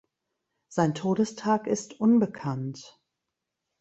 [0.69, 2.99] Sein Todestag ist unbekannt.